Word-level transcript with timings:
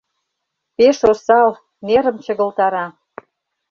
Пеш 0.75 0.99
осал: 1.11 1.51
нерым 1.87 2.17
чыгылтара... 2.25 2.85